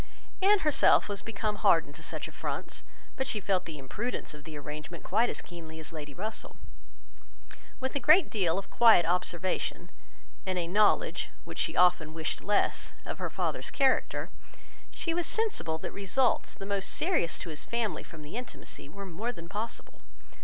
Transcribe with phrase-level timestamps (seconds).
[0.41, 2.83] Anne herself was become hardened to such affronts;
[3.15, 6.55] but she felt the imprudence of the arrangement quite as keenly as Lady Russell.
[7.79, 9.91] With a great deal of quiet observation,
[10.43, 14.31] and a knowledge, which she often wished less, of her father's character,
[14.89, 19.05] she was sensible that results the most serious to his family from the intimacy were
[19.05, 20.01] more than possible.